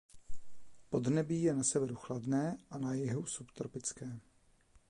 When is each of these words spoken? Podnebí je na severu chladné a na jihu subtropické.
Podnebí 0.89 1.43
je 1.43 1.53
na 1.53 1.63
severu 1.63 1.95
chladné 1.95 2.57
a 2.69 2.77
na 2.77 2.93
jihu 2.93 3.25
subtropické. 3.25 4.19